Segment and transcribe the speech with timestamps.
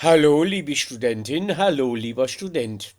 [0.00, 2.94] Hallo, liebe Studentin, hallo, lieber Student.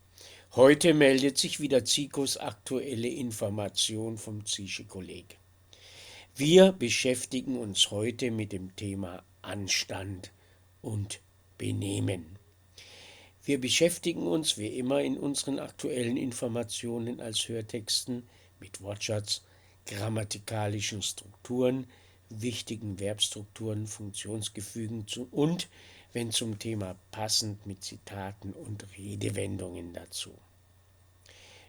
[0.57, 5.38] Heute meldet sich wieder Zikos aktuelle Information vom Zische Kolleg.
[6.35, 10.34] Wir beschäftigen uns heute mit dem Thema Anstand
[10.82, 11.21] und
[11.57, 12.38] Benehmen.
[13.45, 18.27] Wir beschäftigen uns wie immer in unseren aktuellen Informationen als Hörtexten
[18.59, 19.45] mit Wortschatz,
[19.86, 21.88] grammatikalischen Strukturen,
[22.27, 25.70] wichtigen Verbstrukturen, Funktionsgefügen und
[26.13, 30.33] wenn zum Thema passend mit Zitaten und Redewendungen dazu.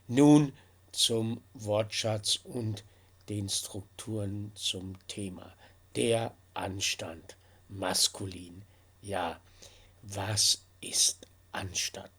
[0.08, 0.52] Nun
[0.92, 2.84] zum Wortschatz und
[3.28, 5.54] den Strukturen zum Thema.
[5.94, 7.36] Der Anstand,
[7.68, 8.62] maskulin.
[9.02, 9.40] Ja,
[10.02, 12.10] was ist Anstand?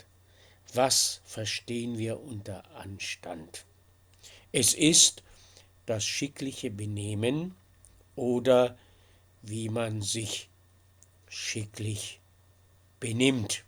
[0.74, 3.66] Was verstehen wir unter Anstand?
[4.52, 5.24] Es ist
[5.86, 7.56] das schickliche Benehmen
[8.16, 8.78] oder
[9.42, 10.51] wie man sich
[11.32, 12.20] schicklich
[13.00, 13.64] benimmt,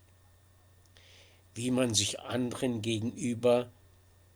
[1.56, 3.72] wie man sich anderen gegenüber,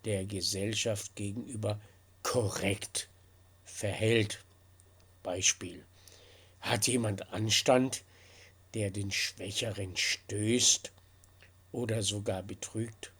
[0.05, 1.77] der Gesellschaft gegenüber
[2.23, 3.09] korrekt
[3.65, 4.45] verhält.
[5.23, 5.83] Beispiel.
[6.61, 8.05] Hat jemand Anstand,
[8.73, 10.93] der den Schwächeren stößt
[11.73, 13.11] oder sogar betrügt,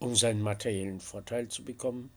[0.00, 2.10] um seinen materiellen Vorteil zu bekommen?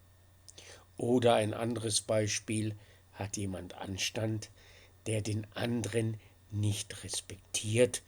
[0.98, 2.76] Oder ein anderes Beispiel,
[3.14, 4.50] hat jemand Anstand,
[5.06, 6.20] der den anderen
[6.52, 8.02] nicht respektiert,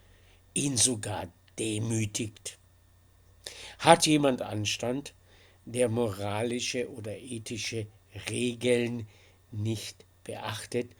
[0.53, 2.57] ihn sogar demütigt?
[3.79, 5.13] Hat jemand Anstand,
[5.65, 7.87] der moralische oder ethische
[8.29, 9.07] Regeln
[9.51, 10.91] nicht beachtet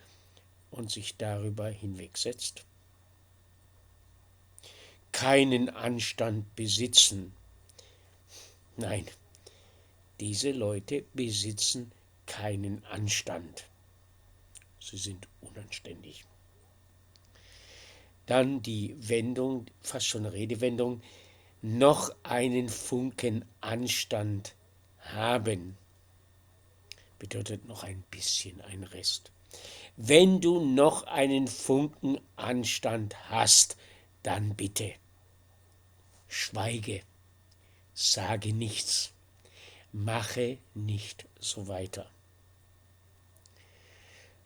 [0.71, 2.65] und sich darüber hinwegsetzt?
[5.11, 7.33] Keinen Anstand besitzen.
[8.77, 9.05] Nein,
[10.19, 11.91] diese Leute besitzen
[12.25, 13.65] keinen Anstand.
[14.79, 16.25] Sie sind unanständig.
[18.31, 21.01] Dann die Wendung, fast schon Redewendung,
[21.61, 24.55] noch einen Funken Anstand
[24.99, 25.75] haben.
[27.19, 29.33] Bedeutet noch ein bisschen ein Rest.
[29.97, 33.75] Wenn du noch einen Funken Anstand hast,
[34.23, 34.93] dann bitte
[36.29, 37.01] schweige,
[37.93, 39.11] sage nichts,
[39.91, 42.09] mache nicht so weiter.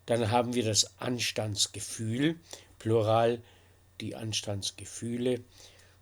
[0.07, 2.39] Dann haben wir das Anstandsgefühl,
[2.79, 3.43] Plural
[4.01, 5.43] die Anstandsgefühle.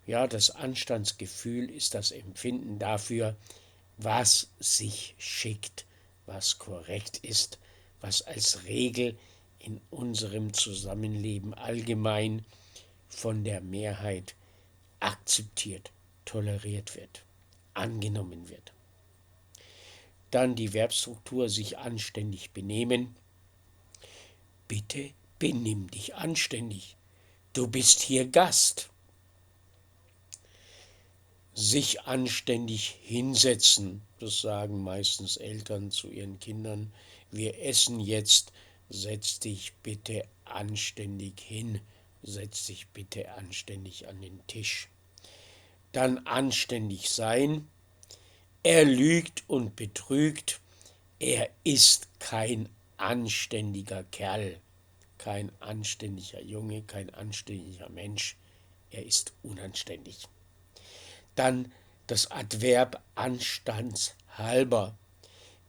[0.06, 3.36] Ja, das Anstandsgefühl ist das Empfinden dafür,
[3.98, 5.86] was sich schickt,
[6.26, 7.60] was korrekt ist,
[8.02, 9.18] was als Regel
[9.60, 12.46] in unserem Zusammenleben allgemein
[13.08, 14.36] von der Mehrheit
[15.00, 15.92] akzeptiert,
[16.26, 17.24] toleriert wird,
[17.74, 18.74] angenommen wird.
[20.32, 23.16] Dann die Verbstruktur sich anständig benehmen.
[24.68, 26.98] Bitte benimm dich anständig.
[27.54, 28.90] Du bist hier Gast.
[31.54, 36.92] Sich anständig hinsetzen, das sagen meistens Eltern zu ihren Kindern.
[37.30, 38.52] Wir essen jetzt,
[38.90, 41.80] setz dich bitte anständig hin,
[42.24, 44.90] setz dich bitte anständig an den Tisch.
[45.92, 47.68] Dann anständig sein.
[48.64, 50.60] Er lügt und betrügt.
[51.20, 54.60] Er ist kein anständiger Kerl
[55.24, 58.36] kein anständiger Junge, kein anständiger Mensch,
[58.92, 60.28] er ist unanständig.
[61.36, 61.72] Dann
[62.08, 64.98] das Adverb anstandshalber.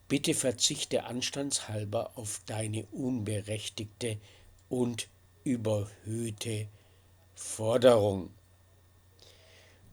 [0.08, 4.18] Bitte verzichte anstandshalber auf deine unberechtigte
[4.68, 5.06] und
[5.44, 6.66] überhöhte
[7.36, 8.34] Forderung.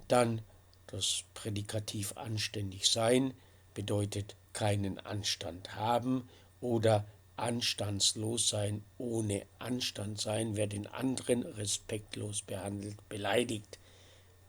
[0.07, 0.41] Dann
[0.87, 3.35] das Prädikativ anständig sein
[3.75, 6.27] bedeutet keinen Anstand haben
[6.61, 7.05] oder
[7.41, 13.79] anstandslos sein, ohne Anstand sein, wer den anderen respektlos behandelt, beleidigt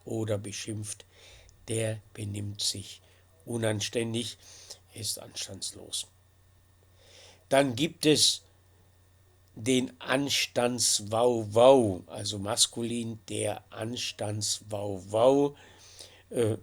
[0.04, 1.06] oder beschimpft,
[1.68, 3.00] der benimmt sich
[3.46, 4.36] unanständig,
[4.94, 6.06] ist anstandslos.
[7.48, 8.42] Dann gibt es
[9.54, 15.56] den Anstandswauwau, also maskulin der Anstandswauwau.
[16.30, 16.58] Äh,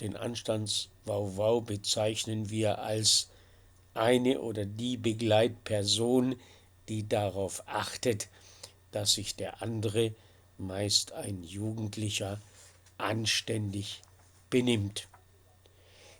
[0.00, 3.28] den Anstandswauwau bezeichnen wir als
[3.94, 6.36] eine oder die Begleitperson,
[6.88, 8.28] die darauf achtet,
[8.90, 10.14] dass sich der andere,
[10.58, 12.40] meist ein Jugendlicher,
[12.98, 14.02] anständig
[14.50, 15.08] benimmt.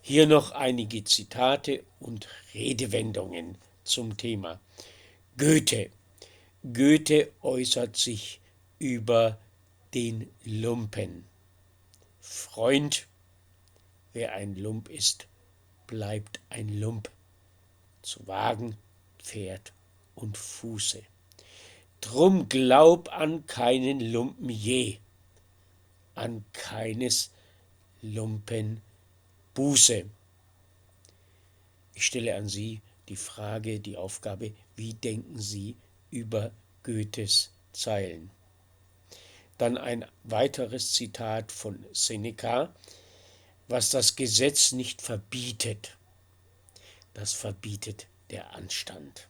[0.01, 4.61] Hier noch einige Zitate und Redewendungen zum Thema.
[5.37, 5.91] Goethe.
[6.65, 8.41] Goethe äußert sich
[8.79, 9.39] über
[9.95, 11.25] den Lumpen.
[12.21, 13.07] Freund,
[14.13, 15.27] wer ein Lump ist,
[15.87, 17.11] bleibt ein Lump
[18.03, 18.77] zu Wagen,
[19.19, 19.73] Pferd
[20.15, 21.03] und Fuße.
[22.01, 24.99] Drum glaub an keinen Lumpen je,
[26.15, 27.31] an keines
[28.03, 28.83] Lumpen
[29.55, 30.05] Buße.
[31.95, 35.77] Ich stelle an Sie die Frage, die Aufgabe, wie denken Sie
[36.11, 36.51] über
[36.83, 38.31] Goethes Zeilen?
[39.59, 42.75] Dann ein weiteres Zitat von Seneca,
[43.69, 45.97] was das Gesetz nicht verbietet,
[47.15, 49.29] das verbietet der Anstand.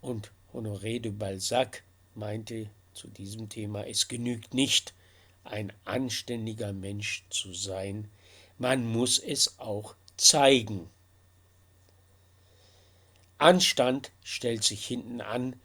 [0.00, 1.82] Und Honoré de Balzac
[2.14, 4.94] meinte zu diesem Thema, es genügt nicht,
[5.44, 8.10] ein anständiger Mensch zu sein,
[8.58, 10.90] man muss es auch zeigen.
[13.38, 15.60] Anstand stellt sich hinten an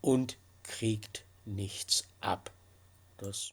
[0.00, 2.52] und kriegt nichts ab.
[3.16, 3.52] Das